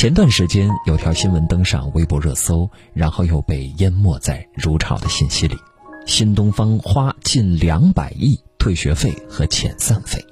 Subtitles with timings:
[0.00, 5.54] 前段时间有条新闻登上微博热搜，然后又被淹没在如潮的信息里。
[6.06, 10.24] 新东方花近两百亿退学费和遣散费。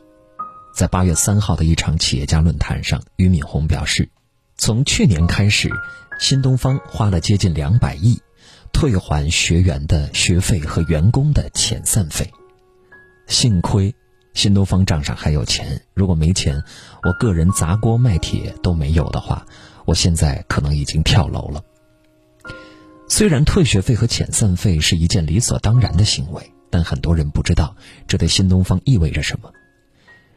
[0.75, 4.09] 在八月三号的一场企业家论坛上，俞敏洪表示，
[4.57, 5.71] 从去年开始，
[6.19, 8.19] 新东方花了接近两百亿，
[8.73, 12.33] 退还学员的学费和员工的遣散费。
[13.27, 13.95] 幸亏。
[14.35, 16.63] 新东方账上还有钱，如果没钱，
[17.03, 19.45] 我个人砸锅卖铁都没有的话，
[19.89, 21.65] 我现在可能已经跳楼了。
[23.09, 27.75] 虽然退学费和遣散费是一件理所当然的行为，但很多人不知道
[28.07, 29.51] 这对新东方意味着什么。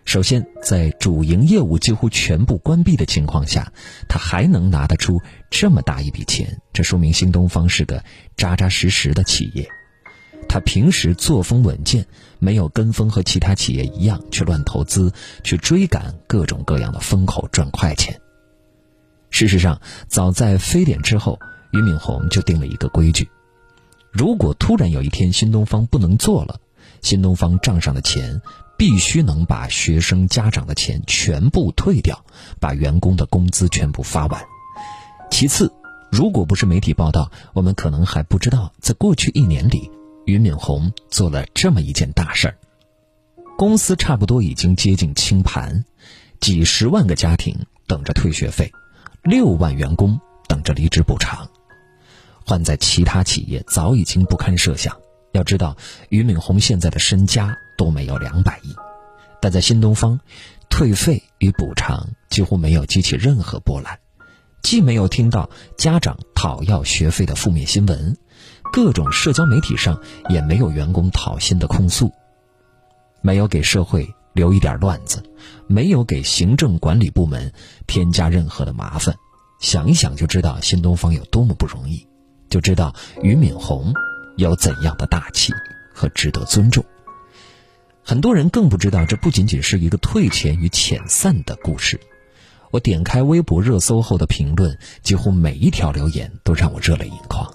[0.05, 3.73] 首先，在主营业务几乎全部关闭的情况下，
[4.07, 5.19] 他还能拿得出
[5.49, 8.01] 这么大一笔钱，这说明新东方是个
[8.37, 9.67] 扎扎实实的企业。
[10.47, 12.05] 他平时作风稳健，
[12.39, 15.11] 没有跟风和其他企业一样去乱投资，
[15.43, 18.17] 去追赶各种各样的风口赚快钱。
[19.31, 21.39] 事实上，早在非典之后，
[21.71, 23.27] 俞敏洪就定了一个规矩：
[24.11, 26.59] 如果突然有一天新东方不能做了，
[27.01, 28.39] 新东方账上的钱
[28.77, 32.23] 必须能把学生家长的钱全部退掉，
[32.59, 34.45] 把员工的工资全部发完。
[35.31, 35.71] 其次，
[36.11, 39.89] 如果不是媒体报道，我们可能还不知道，在过去一年里。
[40.23, 42.55] 俞敏洪做了这么一件大事儿，
[43.57, 45.83] 公司差不多已经接近清盘，
[46.39, 48.71] 几十万个家庭等着退学费，
[49.23, 51.47] 六万员工等着离职补偿。
[52.45, 54.95] 换在其他企业早已经不堪设想。
[55.31, 55.77] 要知道，
[56.09, 58.75] 俞敏洪现在的身家都没有两百亿，
[59.41, 60.19] 但在新东方，
[60.69, 63.97] 退费与补偿几乎没有激起任何波澜，
[64.61, 68.17] 既没有听到家长讨要学费的负面新闻。
[68.73, 72.11] 各种社交媒体上也没有员工讨薪的控诉，
[73.21, 75.23] 没有给社会留一点乱子，
[75.67, 77.53] 没有给行政管理部门
[77.87, 79.15] 添加任何的麻烦。
[79.59, 82.07] 想一想就知道新东方有多么不容易，
[82.49, 83.93] 就知道俞敏洪
[84.37, 85.53] 有怎样的大气
[85.93, 86.83] 和值得尊重。
[88.03, 91.99] 很多人更不知道，这不仅仅是一个退钱与遣散的故事。
[92.71, 97.53] 我点开微博热搜后的评论，几乎每一条留言都让我热泪盈眶。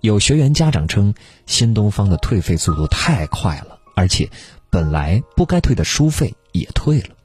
[0.00, 1.14] 有学员家长称，
[1.46, 4.28] 新东方的退费速度太快了，而且
[4.68, 7.16] 本来不该退的书费也退了。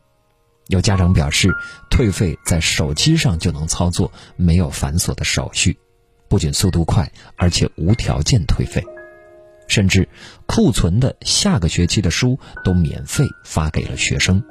[0.67, 1.49] 有家长表示，
[1.89, 5.77] 退费在手机上就能操作，没有繁琐的手续，
[6.27, 8.83] 不仅速度快，而且无条件退费，
[9.67, 10.09] 甚至
[10.45, 14.43] 库存的下个学期的书都免费发给了学生。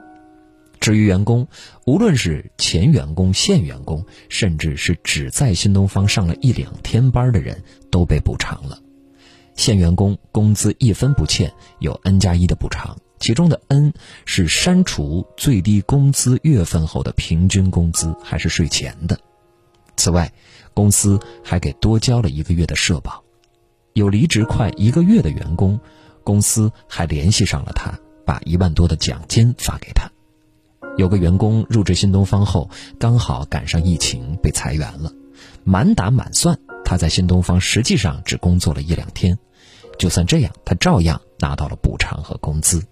[0.81, 1.48] 至于员工，
[1.84, 8.78] 无论是前员工、现员工，甚至是只在新东方上了一两天班的人，都被补偿了。
[9.54, 13.93] 现员工工资一分不欠，有 N 加一的补偿，其中的 N
[14.25, 19.19] 是删除最低工资月份后的平均工资，还是税前的。
[19.97, 20.32] 此外，
[20.75, 23.25] 公司还给多交了一个月的社保。
[23.94, 25.81] 有离职快一个月的员工，
[26.22, 30.10] 公司还联系上了他，把一万多的奖金发给他。
[30.98, 35.10] 有个员工入职新东方后，刚好赶上疫情被裁员了。
[35.65, 39.38] 满打满算，他在新东方实际上只工作了一两天。
[39.98, 42.83] 就算这样，他照样拿到了补偿和工资。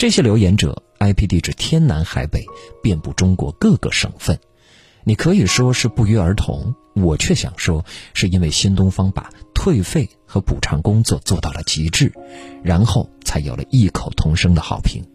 [0.00, 2.46] 这些留言者 IP 地址天南海北，
[2.82, 4.40] 遍布中国各个省份。
[5.04, 7.84] 你可以说是不约而同，我却想说，
[8.14, 12.14] 是因为新东方把退费和补偿工作做到了极致，
[12.64, 15.06] 然后才有了异口同声的好评。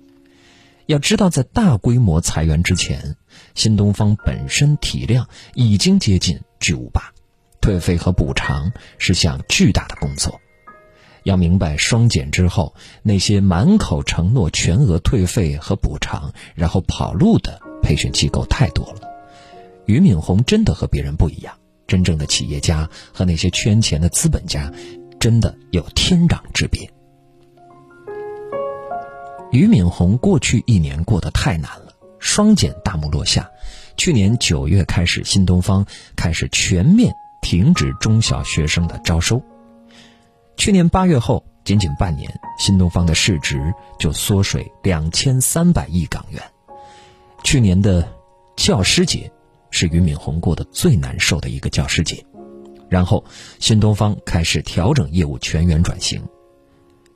[0.85, 3.15] 要知道，在大规模裁员之前，
[3.55, 7.11] 新东方本身体量已经接近巨无霸，
[7.59, 10.39] 退费和补偿是项巨大的工作。
[11.25, 19.01] 要明白，双减之后，那些满口承诺全额退费和补偿，然后跑路的培训机构太多了。
[19.87, 21.55] 俞敏洪真的和别人不一样，
[21.87, 24.71] 真正的企业家和那些圈钱的资本家，
[25.19, 26.87] 真的有天壤之别。
[29.51, 33.49] 俞敏洪过去一年过得太难了，双减大幕落下。
[33.97, 35.83] 去年九月开始，新东方
[36.15, 37.11] 开始全面
[37.41, 39.41] 停止中小学生的招收。
[40.57, 46.41] 去年八月后，仅仅半年，新东方的市值就缩水两千三百亿港元。
[47.43, 48.07] 去年的
[48.55, 49.31] 教师节
[49.69, 52.25] 是俞敏洪过得最难受的一个教师节。
[52.89, 53.23] 然后，
[53.59, 56.21] 新东方开始调整业务，全员转型。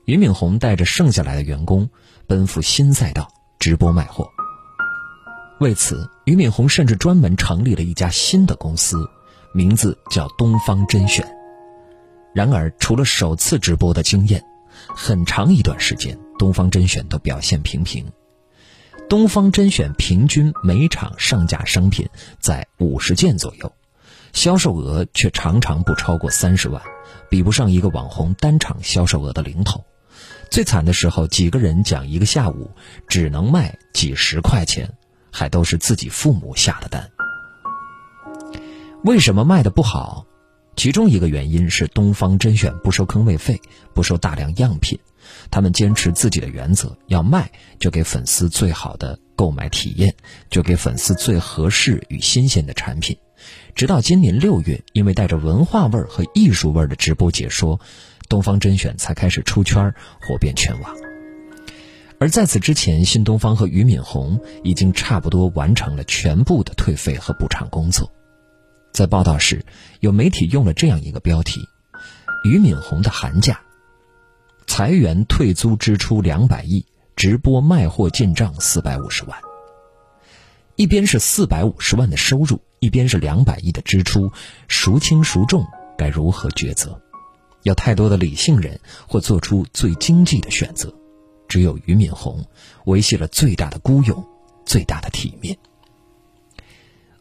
[0.05, 1.89] 俞敏洪带着剩下来的员工。
[2.27, 3.27] 奔赴新赛道，
[3.57, 4.29] 直播卖货。
[5.59, 9.09] 为此，俞敏洪甚至专门成立了一家新的公司，
[9.51, 11.38] 名字叫东方甄选。
[12.33, 14.43] 然而，除了首次直播的经验，
[14.87, 18.05] 很长一段时间，东方甄选都表现平平。
[19.09, 22.07] 东方甄选平均每场上架商品
[22.39, 23.73] 在五十件左右，
[24.33, 26.79] 销售额却常常不超过三十万，
[27.29, 29.83] 比不上一个网红单场销售额的零头。
[30.51, 32.69] 最惨的时候，几个人讲一个下午，
[33.07, 34.93] 只能卖几十块钱，
[35.31, 37.09] 还都是自己父母下的单。
[39.03, 40.25] 为什么卖的不好？
[40.79, 43.59] 其中一个原因是东方甄选不收坑位费，
[43.93, 44.97] 不收大量样品。
[45.51, 50.15] 他们坚持自己的原则，要卖就给粉丝最好的购买体验，
[50.49, 53.17] 就给粉丝最合适与新鲜的产品。
[53.75, 57.77] 直到今年六月，因为带着文化味儿和艺术味儿的直播解说，
[58.29, 60.95] 东方甄选才开始出圈，火遍全网。
[62.21, 68.09] 而在此之前，新东方和俞敏洪已经差不多完成了全部的退费和补偿工作。
[68.91, 69.65] 在报道时，
[69.99, 71.61] 有媒体用了这样一个标题
[72.43, 73.61] ：“俞敏洪的寒假。”
[74.67, 79.37] 裁员退租支出两百亿，直播卖货进账四百五十万。
[80.75, 84.31] 一边是四百五十万的收入，一边是两百亿的支出，
[84.67, 85.65] 孰轻孰重，
[85.97, 87.01] 该如何抉择？
[87.63, 90.93] 有太多的理性人会做出最经济的选择，
[91.47, 92.45] 只有俞敏洪
[92.85, 94.25] 维系了最大的孤勇，
[94.65, 95.57] 最大的体面。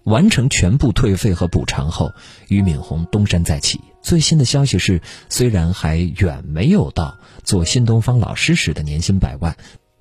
[0.08, 2.12] 完成全部退费和补偿后，
[2.49, 3.78] 俞敏洪东山再起。
[4.00, 9.55] 最新的消息是，虽然还远没有到做新东方老师时的年薪百万，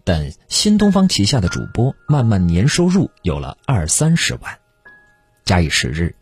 [0.06, 4.58] 但新东方旗下的主播慢慢年收入有了二三十万。
[5.44, 6.16] 假以时日，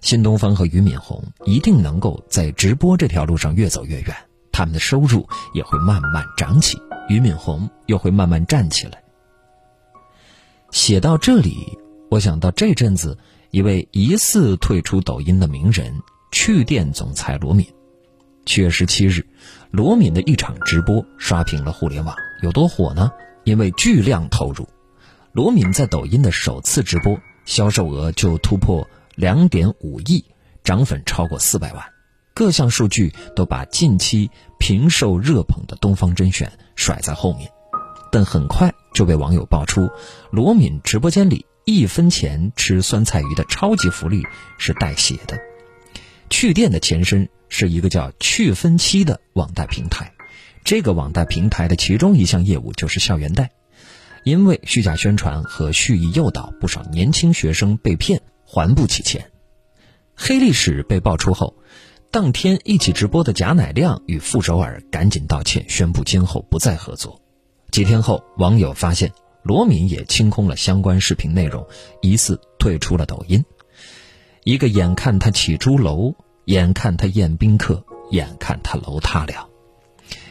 [0.00, 4.16] 新东方和俞敏洪一定能够在直播这条路上越走越远，
[4.52, 6.78] 他们的收入也会慢慢涨起，
[7.08, 9.02] 俞敏洪又会慢慢站起来。
[10.70, 11.78] 写到这里，
[12.12, 13.16] 我想到这阵子。
[13.52, 17.66] 一位疑似退出抖音的名人，趣店总裁罗敏。
[18.44, 19.26] 七月十七日，
[19.70, 23.10] 罗敏的一场直播刷屏了互联网，有多火呢？
[23.44, 24.68] 因为巨量投入，
[25.32, 30.22] 罗敏在抖音的首次直播销售额就突破两点五亿，
[30.64, 31.82] 涨粉超过四百万，
[32.34, 37.50] 各项数据都把近期频受热捧的东方甄选甩在后面。
[38.10, 39.90] 但很快就被网友爆出，
[40.30, 41.46] 罗敏直播间里。
[41.64, 44.22] 一分钱吃酸菜鱼的超级福利
[44.58, 45.38] 是代写的。
[46.28, 50.12] 趣店的前身是一个叫趣分期的网贷平台，
[50.64, 53.50] 这个网贷平台的其中一项业务就是校园贷。
[54.24, 59.30] 因为虚假宣传和蓄意诱导，不少年轻学生被骗还不起钱。
[60.14, 61.56] 黑历史被爆出后，
[62.10, 67.20] 当天一起直播的贾乃亮与傅首尔赶紧道歉，宣布今后不再合作。
[67.70, 69.12] 几天后，网友发现。
[69.42, 71.66] 罗敏也清空了相关视频内容，
[72.00, 73.44] 疑似退出了抖音。
[74.44, 76.14] 一个眼看他起朱楼，
[76.46, 79.48] 眼看他宴宾客，眼看他楼塌了。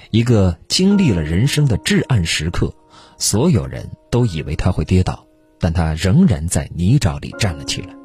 [0.09, 2.73] 一个经历了人生的至暗时刻，
[3.17, 5.25] 所有人都以为他会跌倒，
[5.59, 7.95] 但他仍然在泥沼里站了起来。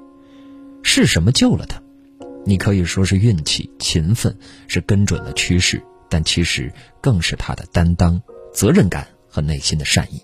[0.82, 1.82] 是什么救了他？
[2.44, 4.36] 你可以说是运气、勤奋，
[4.68, 10.22] 是跟准了趋势，但其实更是他的担当、责任感和内心的善意。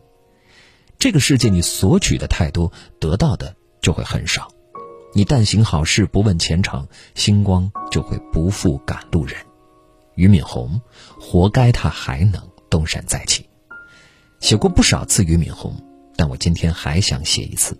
[1.02, 4.52] 这个世界，你索取的太多，得到的就会很少。
[5.12, 9.36] 你但行好事，不问前程，星光就会不负赶路人。
[10.14, 10.80] 俞敏洪，
[11.20, 12.40] 活该他还能
[12.70, 13.48] 东山再起。
[14.38, 15.74] 写过不少次俞敏洪，
[16.14, 17.76] 但我今天还想写一次，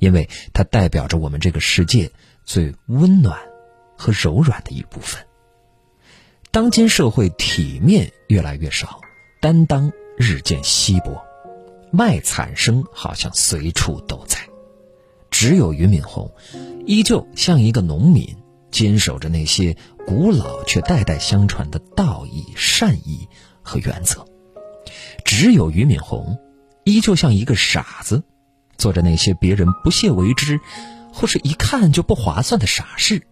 [0.00, 2.10] 因为它代表着我们这个世界
[2.44, 3.38] 最温暖
[3.96, 5.24] 和柔软的一部分。
[6.50, 9.00] 当今社会，体面越来越少，
[9.40, 11.24] 担当日渐稀薄。
[11.92, 14.38] 卖惨声好像随处都在，
[15.30, 16.30] 只有俞敏洪，
[16.86, 18.36] 依旧像一个农民，
[18.70, 19.76] 坚守着那些
[20.06, 23.28] 古老却代代相传的道义、善意
[23.62, 24.26] 和原则。
[25.24, 26.38] 只有俞敏洪，
[26.84, 28.22] 依旧像一个傻子，
[28.76, 30.60] 做着那些别人不屑为之，
[31.12, 33.26] 或是一看就不划算的傻事。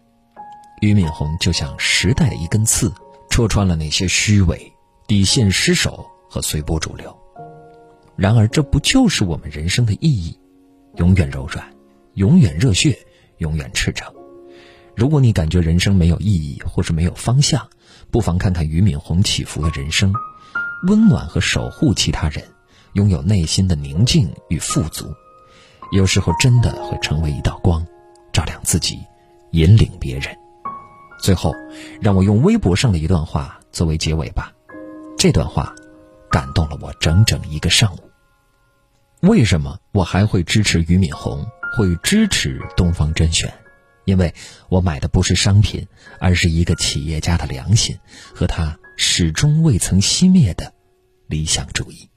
[0.80, 2.92] 俞敏洪就像时代的一根刺，
[3.30, 4.72] 戳穿了那些虚伪、
[5.06, 7.16] 底线失守和随波逐流。
[8.16, 10.38] 然而，这不就是我们人生的意义？
[10.96, 11.66] 永远柔软，
[12.14, 12.96] 永远热血，
[13.38, 14.14] 永远赤诚。
[14.94, 17.68] 如果你感觉人生没有意义，或是没有方向，
[18.12, 20.12] 不妨看看俞敏洪起伏的人生，
[20.86, 22.44] 温暖和守护其他人，
[22.92, 25.12] 拥有内心的宁静与富足。
[25.90, 27.84] 有时候真的会成为一道光，
[28.32, 29.00] 照亮自己，
[29.50, 30.32] 引领别人。
[31.18, 31.52] 最后，
[32.00, 34.52] 让我用微博上的一段话作为结尾吧。
[35.18, 35.74] 这段话。
[36.34, 38.10] 感动了我整整一个上午。
[39.20, 43.54] 为什么我还会支持俞敏洪，会支持东方甄选？
[44.04, 44.34] 因为
[44.68, 45.86] 我买的不是商品，
[46.18, 47.96] 而是一个企业家的良心
[48.34, 50.74] 和他始终未曾熄灭的
[51.28, 52.10] 理想主义。